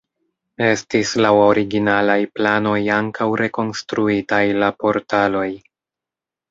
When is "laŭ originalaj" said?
1.25-2.17